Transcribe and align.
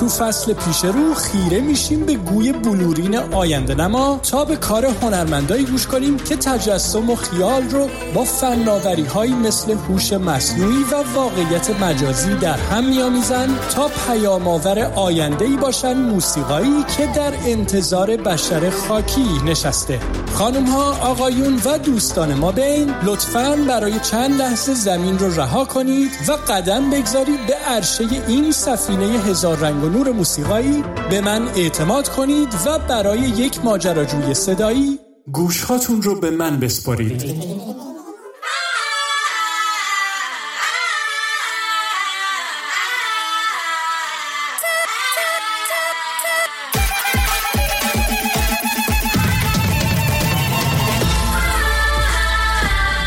تو 0.00 0.08
فصل 0.08 0.52
پیش 0.52 0.84
رو 0.84 1.14
خیره 1.14 1.60
میشیم 1.60 2.06
به 2.06 2.14
گوی 2.14 2.52
بلورین 2.52 3.16
آینده 3.16 3.74
نما 3.74 4.20
تا 4.30 4.44
به 4.44 4.56
کار 4.56 4.86
هنرمندایی 4.86 5.64
گوش 5.64 5.86
کنیم 5.86 6.16
که 6.16 6.36
تجسم 6.36 7.10
و 7.10 7.14
خیال 7.14 7.70
رو 7.70 7.88
با 8.14 8.24
فناوری 8.24 9.04
هایی 9.04 9.32
مثل 9.32 9.72
هوش 9.72 10.12
مصنوعی 10.12 10.82
و 10.92 11.14
واقعیت 11.14 11.70
مجازی 11.80 12.34
در 12.34 12.56
هم 12.56 12.84
میآمیزند 12.84 13.60
تا 13.74 13.90
پیام 14.06 14.48
آور 14.48 14.78
آینده 14.78 15.44
ای 15.44 15.56
باشن 15.56 15.92
موسیقایی 15.92 16.84
که 16.96 17.06
در 17.06 17.32
انتظار 17.46 18.16
بشر 18.16 18.70
خاکی 18.70 19.40
نشسته. 19.46 20.00
خانم 20.34 20.66
ها 20.66 20.90
آقایون 20.90 21.60
و 21.64 21.78
دوستان 21.78 22.34
ما 22.34 22.52
بین 22.52 22.94
لطفا 23.02 23.56
برای 23.68 24.00
چند 24.00 24.40
لحظه 24.40 24.74
زمین 24.74 25.18
رو 25.18 25.40
رها 25.40 25.64
کنید 25.64 26.10
و 26.28 26.32
قدم 26.32 26.90
بگذارید 26.90 27.46
به 27.46 27.54
عرشه 27.54 28.04
این 28.28 28.52
سفینه 28.52 29.04
هزار 29.04 29.56
رنگ 29.56 29.85
و 29.86 29.88
نور 29.88 30.12
موسیقایی 30.12 30.84
به 31.10 31.20
من 31.20 31.48
اعتماد 31.48 32.08
کنید 32.08 32.48
و 32.66 32.78
برای 32.78 33.18
یک 33.18 33.64
ماجراجوی 33.64 34.34
صدایی 34.34 34.98
گوشهاتون 35.32 36.02
رو 36.02 36.20
به 36.20 36.30
من 36.30 36.60
بسپارید. 36.60 37.24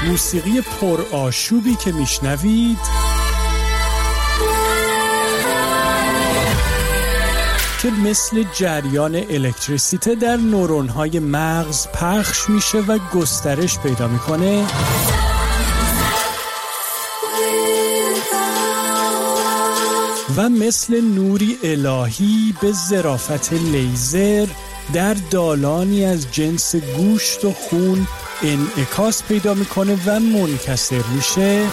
موسیقی 0.07 0.61
پر 0.61 1.01
آشوبی 1.11 1.75
که 1.75 1.91
میشنوید 1.91 3.18
که 7.81 7.89
مثل 7.89 8.43
جریان 8.53 9.15
الکتریسیته 9.15 10.15
در 10.15 10.35
نورون 10.37 10.87
های 10.87 11.19
مغز 11.19 11.87
پخش 11.87 12.49
میشه 12.49 12.77
و 12.77 12.99
گسترش 13.13 13.79
پیدا 13.79 14.07
می‌کنه. 14.07 14.65
و 20.37 20.49
مثل 20.49 21.01
نوری 21.01 21.57
الهی 21.63 22.53
به 22.61 22.71
زرافت 22.71 23.53
لیزر 23.53 24.47
در 24.93 25.15
دالانی 25.31 26.05
از 26.05 26.31
جنس 26.31 26.75
گوشت 26.75 27.45
و 27.45 27.53
خون 27.53 28.07
انعکاس 28.43 29.23
پیدا 29.23 29.53
می‌کنه 29.53 29.97
و 30.05 30.19
منکسر 30.19 31.03
میشه. 31.15 31.67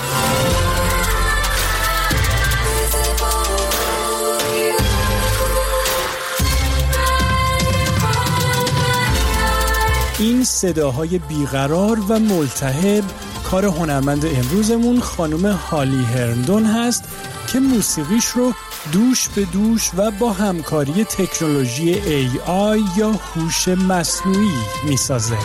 این 10.18 10.44
صداهای 10.44 11.18
بیقرار 11.18 12.00
و 12.08 12.18
ملتهب 12.18 13.04
کار 13.44 13.64
هنرمند 13.64 14.26
امروزمون 14.26 15.00
خانم 15.00 15.46
هالی 15.46 16.04
هرندون 16.04 16.64
هست 16.64 17.04
که 17.52 17.60
موسیقیش 17.60 18.26
رو 18.26 18.52
دوش 18.92 19.28
به 19.28 19.44
دوش 19.44 19.90
و 19.96 20.10
با 20.10 20.32
همکاری 20.32 21.04
تکنولوژی 21.04 21.94
AI 21.94 22.98
یا 22.98 23.12
هوش 23.12 23.68
مصنوعی 23.68 24.54
می‌سازه. 24.88 25.36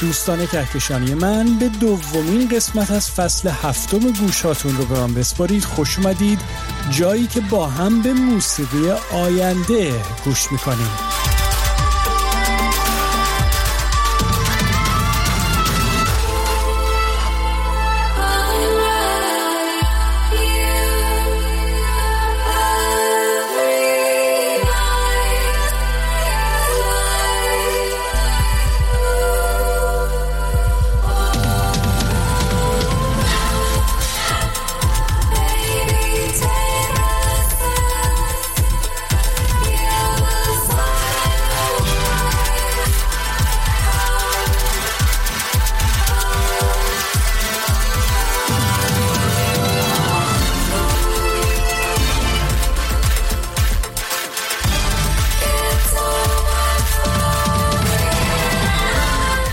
دوستان 0.00 0.46
کهکشانی 0.46 1.14
من 1.14 1.58
به 1.58 1.68
دومین 1.68 2.48
قسمت 2.48 2.90
از 2.90 3.10
فصل 3.10 3.48
هفتم 3.48 3.98
گوشاتون 3.98 4.76
رو 4.76 4.84
به 4.84 5.00
من 5.00 5.14
بسپارید. 5.14 5.64
خوش 5.64 5.98
اومدید. 5.98 6.40
جایی 6.90 7.26
که 7.26 7.40
با 7.40 7.66
هم 7.66 8.02
به 8.02 8.12
موسیقی 8.12 8.90
آینده 9.12 10.02
گوش 10.24 10.52
می‌کنیم. 10.52 10.90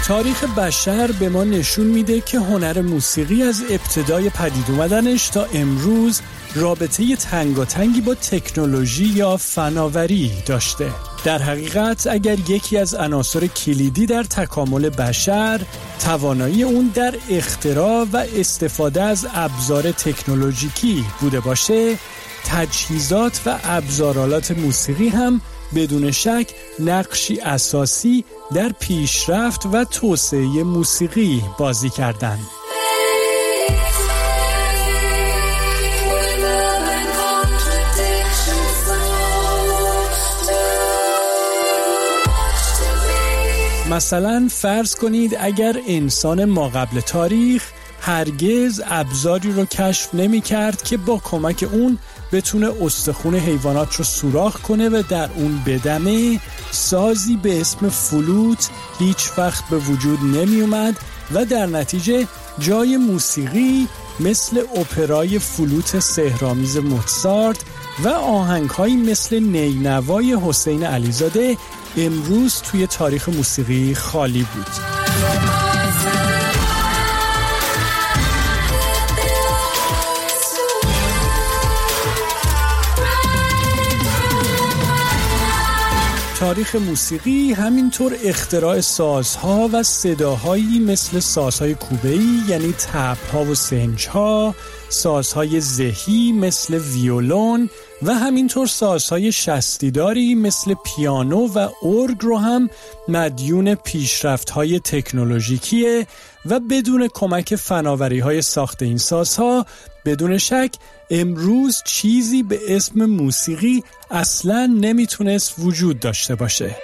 تاریخ 0.08 0.44
بشر 0.44 1.12
به 1.12 1.30
ما 1.30 1.44
نشون 1.44 1.86
میده 1.86 2.22
که 2.22 2.40
هنر 2.40 2.82
موسیقی 2.82 3.44
از 3.44 3.64
ابتدای 3.70 4.30
پدید 4.30 4.66
اومدنش 4.70 5.30
تا 5.30 5.46
امروز 5.54 6.22
رابطه 6.56 7.16
تنگاتنگی 7.16 8.02
با 8.02 8.16
تکنولوژی 8.16 9.06
یا 9.06 9.38
فناوری 9.38 10.32
داشته. 10.46 10.92
در 11.24 11.42
حقیقت 11.42 12.08
اگر 12.08 12.38
یکی 12.50 12.78
از 12.78 12.94
عناصر 12.94 13.48
کلیدی 13.48 14.06
در 14.06 14.24
تکامل 14.24 14.90
بشر 14.90 15.62
توانایی 16.00 16.64
اون 16.64 16.92
در 16.96 17.16
اختراع 17.30 18.06
و 18.14 18.26
استفاده 18.36 19.02
از 19.02 19.28
ابزار 19.34 19.92
تکنولوژیکی 19.92 21.06
بوده 21.22 21.40
باشه 21.40 21.96
تجهیزات 22.46 23.42
و 23.46 23.60
ابزارالات 23.64 24.52
موسیقی 24.52 25.10
هم 25.10 25.42
بدون 25.76 26.12
شک 26.12 26.48
نقشی 26.80 27.40
اساسی 27.40 28.26
در 28.54 28.72
پیشرفت 28.80 29.66
و 29.66 29.86
توسعه 29.86 30.64
موسیقی 30.64 31.44
بازی 31.60 31.90
کردند. 31.90 32.48
مثلا 43.90 44.48
فرض 44.52 44.96
کنید 44.96 45.38
اگر 45.40 45.76
انسان 45.88 46.46
ما 46.46 46.70
قبل 46.70 47.00
تاریخ 47.00 47.72
هرگز 48.08 48.82
ابزاری 48.86 49.52
رو 49.52 49.66
کشف 49.66 50.16
نمی 50.16 50.42
کرد 50.42 50.84
که 50.84 50.98
با 50.98 51.18
کمک 51.18 51.70
اون 51.72 51.98
بتونه 52.32 52.72
استخون 52.82 53.36
حیوانات 53.36 53.96
رو 53.96 54.04
سوراخ 54.04 54.62
کنه 54.62 54.90
و 54.90 55.04
در 55.10 55.30
اون 55.36 55.62
بدمه 55.66 56.40
سازی 56.72 57.38
به 57.38 57.62
اسم 57.62 57.90
فلوت 57.90 58.70
هیچ 59.00 59.32
وقت 59.38 59.64
به 59.70 59.78
وجود 59.78 60.20
نمی 60.24 60.62
اومد 60.62 60.96
و 61.34 61.46
در 61.46 61.66
نتیجه 61.66 62.28
جای 62.60 62.98
موسیقی 62.98 63.88
مثل 64.20 64.60
اپرای 64.76 65.40
فلوت 65.40 66.00
سهرامیز 66.00 66.78
موتسارت 66.78 67.58
و 68.04 68.08
آهنگهایی 68.10 68.96
مثل 68.96 69.40
نینوای 69.40 70.38
حسین 70.46 70.84
علیزاده 70.84 71.58
امروز 71.98 72.62
توی 72.62 72.88
تاریخ 72.88 73.30
موسیقی 73.30 73.96
خالی 73.96 74.48
بود. 74.56 74.97
تاریخ 86.40 86.76
موسیقی 86.76 87.54
همینطور 87.54 88.16
اختراع 88.24 88.82
سازها 88.82 89.70
و 89.74 89.84
صداهایی 89.84 90.80
مثل 90.80 91.20
سازهای 91.20 91.76
کوبه‌ای 91.76 92.42
یعنی 92.50 92.74
تبها 92.74 93.46
و 93.46 93.56
سنجها، 93.56 94.56
سازهای 94.90 95.60
زهی 95.60 96.32
مثل 96.32 96.78
ویولون 96.78 97.70
و 98.02 98.14
همینطور 98.14 98.68
سازهای 98.68 99.32
شستیداری 99.32 100.36
مثل 100.36 100.76
پیانو 100.86 101.48
و 101.48 101.70
ارگ 101.84 102.18
رو 102.22 102.38
هم 102.38 102.70
مدیون 103.08 103.76
پیشرفت 103.76 104.50
های 104.50 104.80
تکنولوژیکیه 104.80 106.08
و 106.46 106.60
بدون 106.60 107.08
کمک 107.14 107.56
فناوری 107.56 108.20
های 108.20 108.42
ساخت 108.42 108.82
این 108.82 108.98
سازها 108.98 109.66
بدون 110.06 110.38
شک 110.38 110.72
امروز 111.10 111.82
چیزی 111.86 112.44
به 112.44 112.60
اسم 112.76 113.06
موسیقی 113.06 113.84
اصلا 114.12 114.66
نمی‌تونست 114.66 115.56
وجود 115.60 116.00
داشته 116.00 116.36
باشه. 116.36 116.76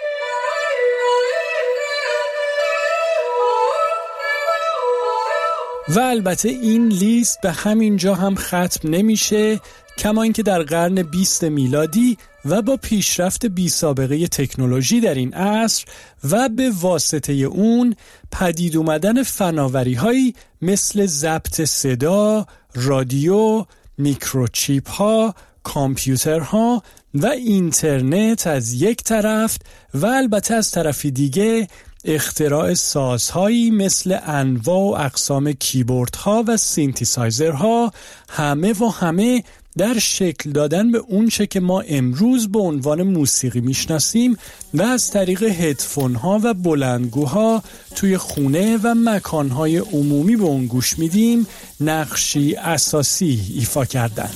و 5.90 6.00
البته 6.00 6.50
این 6.50 6.88
لیست 6.88 7.42
به 7.42 7.52
همین 7.52 7.98
جا 7.98 8.16
هم 8.16 8.36
ختم 8.36 8.90
نمیشه 8.90 9.60
کما 9.98 10.24
اینکه 10.24 10.44
در 10.44 10.64
قرن 10.64 11.04
20 11.04 11.44
میلادی 11.44 12.18
و 12.46 12.62
با 12.62 12.78
پیشرفت 12.78 13.46
بی 13.46 13.70
سابقه 13.70 14.28
تکنولوژی 14.28 15.00
در 15.00 15.14
این 15.14 15.34
عصر 15.34 15.86
و 16.30 16.50
به 16.50 16.72
واسطه 16.82 17.34
اون 17.34 17.96
پدید 18.32 18.78
اومدن 18.78 19.24
فناوری 19.24 19.94
هایی 19.94 20.36
مثل 20.62 21.06
ضبط 21.06 21.62
صدا، 21.62 22.46
رادیو، 22.76 23.66
میکروچیپ 23.98 24.90
ها، 24.90 25.36
کامپیوترها 25.64 26.84
و 27.14 27.26
اینترنت 27.26 28.48
از 28.48 28.74
یک 28.74 29.04
طرف 29.04 29.58
و 29.94 30.06
البته 30.06 30.54
از 30.54 30.72
طرفی 30.72 31.12
دیگه 31.12 31.68
اختراع 32.06 32.74
سازهایی 32.74 33.72
مثل 33.72 34.18
انواع 34.26 34.76
و 34.76 35.06
اقسام 35.06 35.52
کیبوردها 35.52 36.44
و 36.48 36.58
سینتیسایزرها 36.58 37.92
همه 38.30 38.74
و 38.74 38.88
همه 38.88 39.44
در 39.78 40.00
شکل 40.00 40.52
دادن 40.52 40.92
به 40.92 40.98
اونچه 40.98 41.48
که 41.48 41.60
ما 41.60 41.82
امروز 41.82 42.52
به 42.52 42.60
عنوان 42.60 43.04
موسیقی 43.04 43.62
می‌شناسیم 43.62 44.38
و 44.74 44.82
از 44.82 45.12
طریق 45.12 45.44
هدفون 45.44 46.16
ها 46.16 46.40
و 46.44 46.54
بلندگوها 46.54 47.64
توی 47.96 48.18
خونه 48.18 48.78
و 48.84 48.96
مکان 48.98 49.50
های 49.50 49.78
عمومی 49.78 50.36
به 50.36 50.44
اون 50.44 50.66
گوش 50.66 51.00
میدیم 51.00 51.48
نقشی 51.82 52.56
اساسی 52.56 53.42
ایفا 53.56 53.86
کردن. 53.86 54.30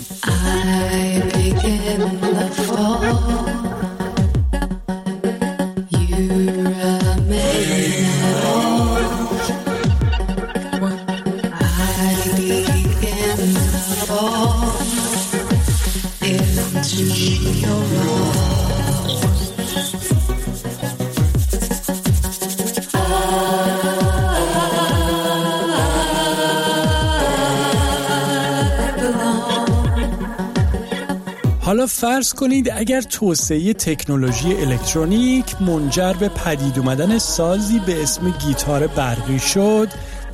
حالا 31.78 31.88
فرض 31.88 32.34
کنید 32.34 32.70
اگر 32.74 33.02
توسعه 33.02 33.74
تکنولوژی 33.74 34.56
الکترونیک 34.56 35.62
منجر 35.62 36.14
به 36.14 36.30
پدید 36.30 36.80
اومدن 36.80 37.18
سازی 37.18 37.80
به 37.80 38.04
اسم 38.04 38.30
گیتار 38.30 38.88
برقی 38.88 39.40
شد 39.40 39.88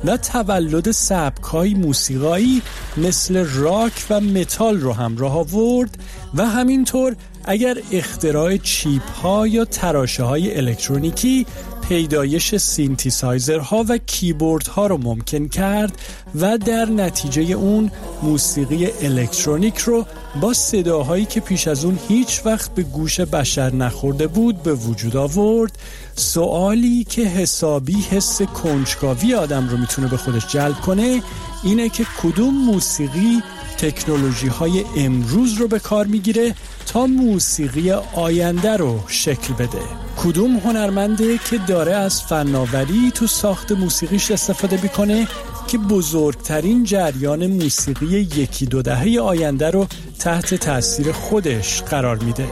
و 0.04 0.16
تولد 0.16 0.90
سبکای 0.90 1.74
موسیقایی 1.74 2.62
مثل 2.96 3.46
راک 3.54 3.92
و 4.10 4.20
متال 4.20 4.80
رو 4.80 4.92
همراه 4.92 5.38
آورد 5.38 5.98
و 6.34 6.46
همینطور 6.46 7.16
اگر 7.44 7.78
اختراع 7.92 8.56
چیپ 8.56 9.10
ها 9.10 9.46
یا 9.46 9.64
تراشه 9.64 10.22
های 10.22 10.56
الکترونیکی 10.56 11.46
پیدایش 11.88 12.56
سینتیسایزرها 12.56 13.84
و 13.88 13.98
کیبورد 13.98 14.66
ها 14.66 14.86
رو 14.86 14.98
ممکن 14.98 15.48
کرد 15.48 15.98
و 16.40 16.58
در 16.58 16.84
نتیجه 16.84 17.42
اون 17.42 17.90
موسیقی 18.22 18.88
الکترونیک 19.02 19.78
رو 19.78 20.06
با 20.40 20.52
صداهایی 20.52 21.24
که 21.24 21.40
پیش 21.40 21.68
از 21.68 21.84
اون 21.84 21.98
هیچ 22.08 22.40
وقت 22.44 22.74
به 22.74 22.82
گوش 22.82 23.20
بشر 23.20 23.74
نخورده 23.74 24.26
بود 24.26 24.62
به 24.62 24.74
وجود 24.74 25.16
آورد. 25.16 25.78
سوالی 26.16 27.04
که 27.04 27.22
حسابی 27.22 28.00
حس 28.10 28.42
کنجکاوی 28.42 29.34
آدم 29.34 29.68
رو 29.68 29.76
می‌تونه 29.76 30.08
به 30.08 30.16
خودش 30.16 30.46
جلب 30.46 30.80
کنه 30.80 31.22
اینه 31.64 31.88
که 31.88 32.06
کدوم 32.22 32.54
موسیقی 32.54 33.42
تکنولوژی 33.78 34.48
های 34.48 34.84
امروز 34.96 35.54
رو 35.54 35.68
به 35.68 35.78
کار 35.78 36.06
می‌گیره 36.06 36.54
تا 36.86 37.06
موسیقی 37.06 37.90
آینده 38.14 38.76
رو 38.76 39.00
شکل 39.08 39.54
بده. 39.54 39.82
کدوم 40.16 40.56
هنرمنده 40.56 41.38
که 41.50 41.58
داره 41.58 41.94
از 41.94 42.22
فناوری 42.22 43.10
تو 43.14 43.26
ساخت 43.26 43.72
موسیقیش 43.72 44.30
استفاده 44.30 44.82
می‌کنه 44.82 45.28
که 45.66 45.78
بزرگترین 45.78 46.84
جریان 46.84 47.46
موسیقی 47.46 48.06
یکی 48.06 48.66
دو 48.66 48.82
دهه 48.82 49.20
آینده 49.20 49.70
رو 49.70 49.86
تحت 50.18 50.54
تاثیر 50.54 51.12
خودش 51.12 51.82
قرار 51.82 52.16
میده. 52.16 52.46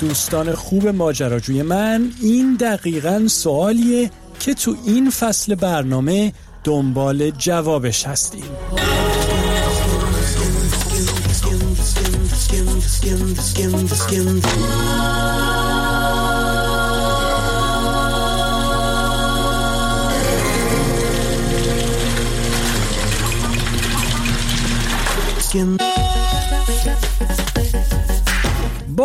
دوستان 0.00 0.54
خوب 0.54 0.88
ماجراجوی 0.88 1.62
من 1.62 2.10
این 2.22 2.54
دقیقا 2.54 3.24
سوالیه 3.28 4.10
که 4.40 4.54
تو 4.54 4.76
این 4.86 5.10
فصل 5.10 5.54
برنامه 5.54 6.32
دنبال 6.64 7.30
جوابش 7.30 8.06
هستیم. 8.06 8.44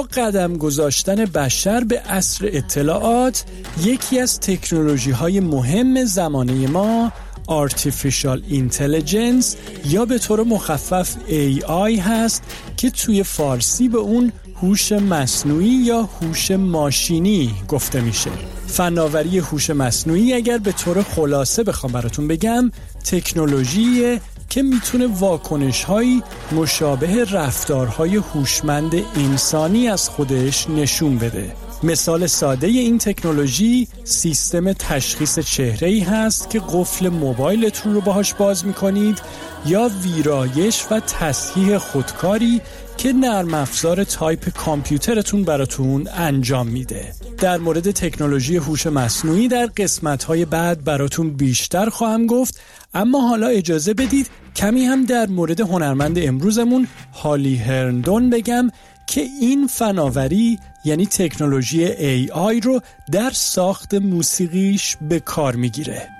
قدم 0.01 0.57
گذاشتن 0.57 1.15
بشر 1.15 1.83
به 1.83 1.99
عصر 1.99 2.49
اطلاعات 2.53 3.45
یکی 3.83 4.19
از 4.19 4.39
تکنولوژی 4.39 5.11
های 5.11 5.39
مهم 5.39 6.05
زمانه 6.05 6.67
ما 6.67 7.11
Artificial 7.47 8.39
Intelligence 8.51 9.45
یا 9.85 10.05
به 10.05 10.19
طور 10.19 10.43
مخفف 10.43 11.15
AI 11.27 11.99
هست 11.99 12.43
که 12.77 12.89
توی 12.89 13.23
فارسی 13.23 13.89
به 13.89 13.97
اون 13.97 14.31
هوش 14.61 14.91
مصنوعی 14.91 15.67
یا 15.67 16.01
هوش 16.01 16.51
ماشینی 16.51 17.53
گفته 17.67 18.01
میشه. 18.01 18.29
فناوری 18.67 19.39
هوش 19.39 19.69
مصنوعی 19.69 20.33
اگر 20.33 20.57
به 20.57 20.71
طور 20.71 21.03
خلاصه 21.03 21.63
بخوام 21.63 21.91
براتون 21.91 22.27
بگم 22.27 22.71
تکنولوژی 23.11 24.19
که 24.49 24.63
می‌تونه 24.63 25.07
واکنش 25.07 25.83
هایی 25.83 26.23
مشابه 26.51 27.23
رفتارهای 27.23 28.15
هوشمند 28.15 28.93
انسانی 29.15 29.87
از 29.87 30.09
خودش 30.09 30.69
نشون 30.69 31.17
بده. 31.17 31.64
مثال 31.83 32.27
ساده 32.27 32.67
این 32.67 32.97
تکنولوژی 32.97 33.87
سیستم 34.03 34.73
تشخیص 34.73 35.39
چهره 35.39 35.87
ای 35.87 35.99
هست 35.99 36.49
که 36.49 36.61
قفل 36.69 37.09
موبایلتون 37.09 37.93
رو 37.93 38.01
باهاش 38.01 38.33
باز 38.33 38.65
می‌کنید 38.65 39.21
یا 39.65 39.89
ویرایش 40.03 40.85
و 40.91 40.99
تصحیح 40.99 41.77
خودکاری 41.77 42.61
که 42.97 43.13
نرم 43.13 43.53
افزار 43.53 44.03
تایپ 44.03 44.49
کامپیوترتون 44.49 45.43
براتون 45.43 46.07
انجام 46.13 46.67
میده. 46.67 47.13
در 47.37 47.57
مورد 47.57 47.91
تکنولوژی 47.91 48.57
هوش 48.57 48.87
مصنوعی 48.87 49.47
در 49.47 49.65
قسمت 49.65 50.23
های 50.23 50.45
بعد 50.45 50.83
براتون 50.83 51.29
بیشتر 51.29 51.89
خواهم 51.89 52.25
گفت 52.25 52.59
اما 52.93 53.29
حالا 53.29 53.47
اجازه 53.47 53.93
بدید 53.93 54.29
کمی 54.55 54.85
هم 54.85 55.05
در 55.05 55.27
مورد 55.27 55.61
هنرمند 55.61 56.19
امروزمون 56.19 56.87
هالی 57.13 57.55
هرندون 57.55 58.29
بگم 58.29 58.71
که 59.07 59.21
این 59.21 59.67
فناوری 59.67 60.59
یعنی 60.83 61.05
تکنولوژی 61.05 61.87
AI 62.27 62.63
رو 62.63 62.81
در 63.11 63.29
ساخت 63.29 63.93
موسیقیش 63.93 64.97
به 65.01 65.19
کار 65.19 65.55
می‌گیره. 65.55 66.14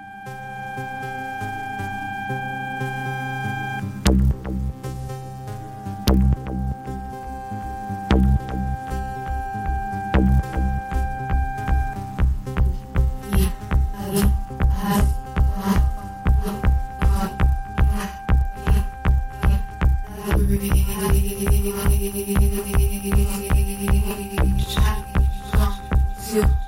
you. 26.36 26.65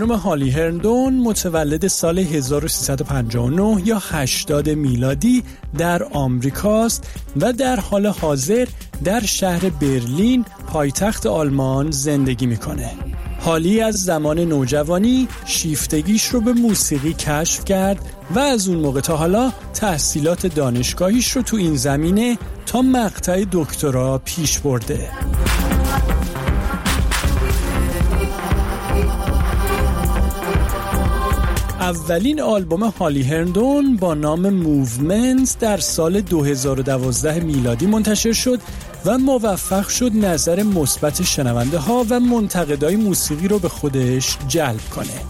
خانم 0.00 0.12
هالی 0.12 0.50
هرندون 0.50 1.14
متولد 1.14 1.86
سال 1.86 2.18
1359 2.18 3.82
یا 3.84 4.02
80 4.10 4.68
میلادی 4.68 5.42
در 5.78 6.02
آمریکاست 6.02 7.20
و 7.40 7.52
در 7.52 7.80
حال 7.80 8.06
حاضر 8.06 8.68
در 9.04 9.20
شهر 9.20 9.70
برلین 9.70 10.44
پایتخت 10.66 11.26
آلمان 11.26 11.90
زندگی 11.90 12.46
می‌کنه. 12.46 12.90
هالی 13.40 13.80
از 13.80 13.94
زمان 13.94 14.38
نوجوانی 14.38 15.28
شیفتگیش 15.46 16.26
رو 16.26 16.40
به 16.40 16.52
موسیقی 16.52 17.12
کشف 17.12 17.64
کرد 17.64 17.98
و 18.34 18.38
از 18.38 18.68
اون 18.68 18.78
موقع 18.78 19.00
تا 19.00 19.16
حالا 19.16 19.52
تحصیلات 19.74 20.46
دانشگاهیش 20.46 21.30
رو 21.30 21.42
تو 21.42 21.56
این 21.56 21.76
زمینه 21.76 22.38
تا 22.66 22.82
مقطع 22.82 23.44
دکترا 23.52 24.22
پیش 24.24 24.58
برده. 24.58 25.10
اولین 31.90 32.40
آلبوم 32.40 32.82
هالی 32.82 33.22
هرندون 33.22 33.96
با 33.96 34.14
نام 34.14 34.50
Movement 34.50 35.56
در 35.60 35.76
سال 35.76 36.20
2012 36.20 37.40
میلادی 37.40 37.86
منتشر 37.86 38.32
شد 38.32 38.60
و 39.04 39.18
موفق 39.18 39.88
شد 39.88 40.16
نظر 40.16 40.62
مثبت 40.62 41.22
شنونده 41.22 41.78
ها 41.78 42.06
و 42.10 42.20
منتقدای 42.20 42.96
موسیقی 42.96 43.48
رو 43.48 43.58
به 43.58 43.68
خودش 43.68 44.36
جلب 44.48 44.80
کنه. 44.94 45.20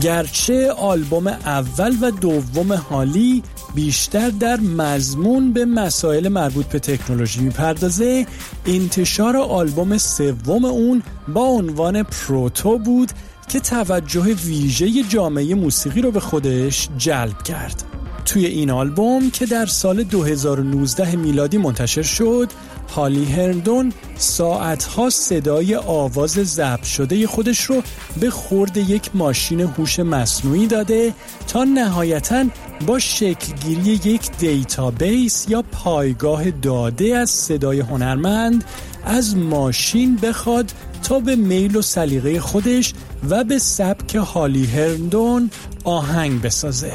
گرچه 0.00 0.72
آلبوم 0.72 1.26
اول 1.26 1.96
و 2.00 2.10
دوم 2.10 2.72
هالی 2.72 3.42
بیشتر 3.74 4.30
در 4.30 4.60
مضمون 4.60 5.52
به 5.52 5.64
مسائل 5.64 6.28
مربوط 6.28 6.66
به 6.66 6.78
تکنولوژی 6.78 7.40
می‌پردازه 7.40 8.26
انتشار 8.66 9.36
آلبوم 9.36 9.98
سوم 9.98 10.64
اون 10.64 11.02
با 11.28 11.44
عنوان 11.44 12.02
پروتو 12.02 12.78
بود 12.78 13.12
که 13.48 13.60
توجه 13.60 14.22
ویژه 14.22 15.02
جامعه 15.02 15.54
موسیقی 15.54 16.02
رو 16.02 16.10
به 16.10 16.20
خودش 16.20 16.88
جلب 16.98 17.42
کرد. 17.42 17.84
توی 18.24 18.46
این 18.46 18.70
آلبوم 18.70 19.30
که 19.30 19.46
در 19.46 19.66
سال 19.66 20.02
2019 20.02 21.16
میلادی 21.16 21.58
منتشر 21.58 22.02
شد 22.02 22.50
هالی 22.96 23.24
هرندون 23.24 23.92
ساعتها 24.16 25.10
صدای 25.10 25.76
آواز 25.76 26.30
ضبط 26.30 26.84
شده 26.84 27.26
خودش 27.26 27.64
رو 27.64 27.82
به 28.20 28.30
خورد 28.30 28.76
یک 28.76 29.10
ماشین 29.14 29.60
هوش 29.60 30.00
مصنوعی 30.00 30.66
داده 30.66 31.14
تا 31.46 31.64
نهایتا 31.64 32.44
با 32.86 32.98
شکلگیری 32.98 34.10
یک 34.10 34.36
database 34.38 35.46
یا 35.48 35.62
پایگاه 35.62 36.50
داده 36.50 37.16
از 37.16 37.30
صدای 37.30 37.80
هنرمند 37.80 38.64
از 39.04 39.36
ماشین 39.36 40.16
بخواد 40.16 40.72
تا 41.02 41.20
به 41.20 41.36
میل 41.36 41.76
و 41.76 41.82
سلیقه 41.82 42.40
خودش 42.40 42.94
و 43.30 43.44
به 43.44 43.58
سبک 43.58 44.14
هالی 44.14 44.66
هرندون 44.66 45.50
آهنگ 45.84 46.42
بسازه. 46.42 46.92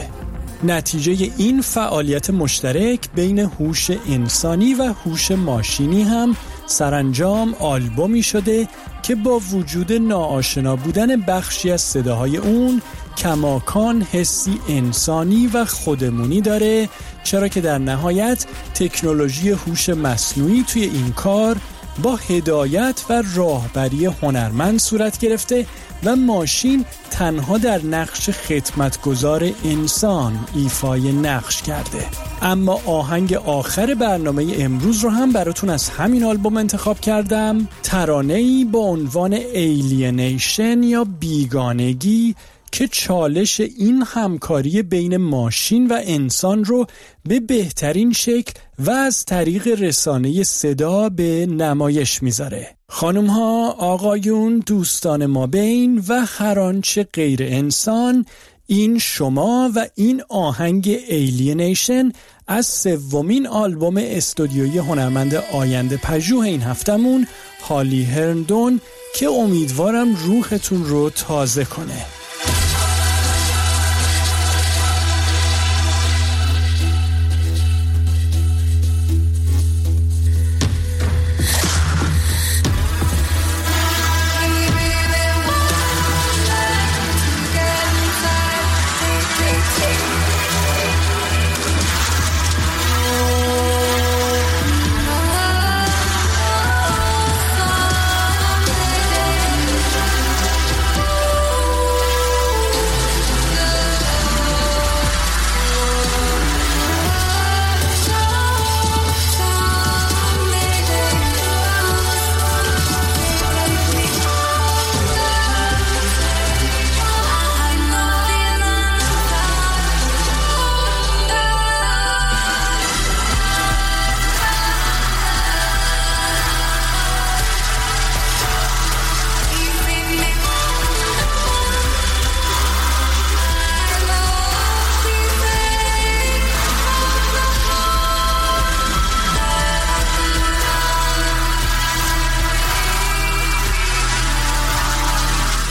نتیجه 0.63 1.31
این 1.38 1.62
فعالیت 1.62 2.29
مشترک 2.29 3.00
بین 3.15 3.39
هوش 3.39 3.91
انسانی 4.10 4.74
و 4.74 4.93
هوش 5.05 5.31
ماشینی 5.31 6.03
هم 6.03 6.36
سرانجام 6.65 7.55
آلبومی 7.60 8.24
شده 8.24 8.67
که 9.03 9.15
با 9.15 9.39
وجود 9.39 9.93
ناآشنا 9.93 10.75
بودن 10.75 11.22
بخشی 11.22 11.72
از 11.72 11.81
صداهای 11.81 12.38
اون 12.38 12.81
کماکان 13.17 14.01
حسی 14.01 14.60
انسانی 14.69 15.48
و 15.48 15.65
خودمونی 15.65 16.41
داره 16.41 16.89
چرا 17.24 17.48
که 17.48 17.62
در 17.62 17.77
نهایت 17.77 18.45
تکنولوژی 18.74 19.50
هوش 19.50 19.89
مصنوعی 19.89 20.63
توی 20.63 20.83
این 20.83 21.12
کار 21.12 21.57
با 22.01 22.15
هدایت 22.15 23.03
و 23.09 23.23
راهبری 23.35 24.05
هنرمند 24.05 24.79
صورت 24.79 25.19
گرفته 25.19 25.65
و 26.03 26.15
ماشین 26.15 26.85
تنها 27.12 27.57
در 27.57 27.81
نقش 27.85 28.29
خدمتگزار 28.29 29.51
انسان 29.65 30.45
ایفای 30.55 31.12
نقش 31.12 31.62
کرده. 31.62 32.05
اما 32.41 32.81
آهنگ 32.85 33.33
آخر 33.33 33.93
برنامه 33.93 34.55
امروز 34.59 35.00
رو 35.00 35.09
هم 35.09 35.31
براتون 35.31 35.69
از 35.69 35.89
همین 35.89 36.23
آلبوم 36.23 36.57
انتخاب 36.57 37.00
کردم. 37.00 37.67
ترانه 37.83 38.33
ای 38.33 38.65
با 38.65 38.79
عنوان 38.79 39.33
Alienation 39.33 40.83
یا 40.83 41.03
بیگانگی 41.03 42.35
که 42.73 42.88
چالش 42.88 43.59
این 43.59 44.03
همکاری 44.07 44.81
بین 44.81 45.17
ماشین 45.17 45.88
و 45.88 46.01
انسان 46.03 46.63
رو 46.63 46.88
به 47.25 47.39
بهترین 47.39 48.13
شکل 48.13 48.53
و 48.79 48.91
از 48.91 49.25
طریق 49.25 49.67
رسانه 49.67 50.43
صدا 50.43 51.09
به 51.09 51.45
نمایش 51.45 52.23
می‌ذاره. 52.23 52.67
خانم 52.89 53.25
ها، 53.25 53.71
آقایون، 53.71 54.63
دوستان 54.65 55.25
ما 55.25 55.47
بین 55.47 56.03
و 56.07 56.25
هر 56.27 56.59
آنچه 56.59 57.03
غیر 57.03 57.43
انسان 57.43 58.25
این 58.67 58.99
شما 58.99 59.71
و 59.75 59.87
این 59.95 60.23
آهنگ 60.29 60.99
Alienation 61.07 62.12
از 62.47 62.65
سومین 62.65 63.47
آلبوم 63.47 63.97
استودیویی 63.97 64.77
هنرمند 64.77 65.35
آینده 65.35 65.97
پژوه 65.97 66.45
این 66.45 66.61
هفتمون 66.61 67.27
Holly 67.69 68.03
Herndon 68.03 68.81
که 69.15 69.27
امیدوارم 69.27 70.15
روحتون 70.15 70.85
رو 70.85 71.09
تازه 71.09 71.65
کنه 71.65 72.05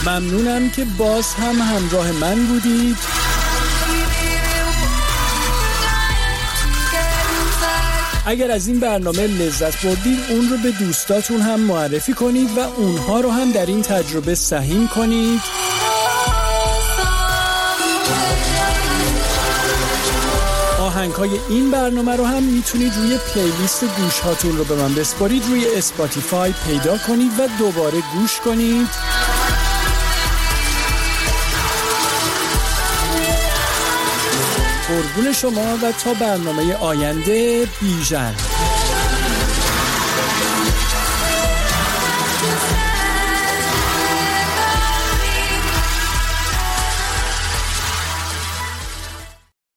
ممنونم 0.05 0.69
که 0.69 0.85
باز 0.85 1.33
هم 1.33 1.55
همراه 1.55 2.11
من 2.11 2.45
بودید. 2.45 2.97
اگر 8.25 8.51
از 8.51 8.67
این 8.67 8.79
برنامه 8.79 9.27
لذت 9.27 9.85
بردید 9.85 10.19
اون 10.29 10.49
رو 10.49 10.57
به 10.57 10.71
دوستاتون 10.71 11.41
هم 11.41 11.59
معرفی 11.59 12.13
کنید 12.13 12.57
و 12.57 12.59
اونها 12.59 13.19
رو 13.21 13.31
هم 13.31 13.51
در 13.51 13.65
این 13.65 13.81
تجربه 13.81 14.35
سهیم 14.35 14.87
کنید. 14.87 15.41
آهنگ 20.79 21.11
های 21.11 21.29
این 21.49 21.71
برنامه 21.71 22.15
رو 22.15 22.25
هم 22.25 22.43
می‌تونید 22.43 22.93
روی 22.95 23.17
playlist 23.33 23.83
گوش 23.83 24.19
هاتون 24.19 24.57
رو 24.57 24.63
به 24.63 24.75
من 24.75 24.95
بسپارید 24.95 25.45
روی 25.45 25.65
Spotify 25.75 26.53
پیدا 26.67 26.97
کنید 26.97 27.31
و 27.39 27.47
دوباره 27.59 28.03
گوش 28.13 28.39
کنید. 28.45 28.87
قربون 34.93 35.33
شما 35.33 35.77
و 35.83 35.91
تا 35.91 36.13
برنامه 36.13 36.73
آینده 36.75 37.67
بیژن. 37.81 38.35